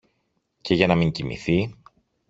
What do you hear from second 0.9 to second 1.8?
μην κοιμηθεί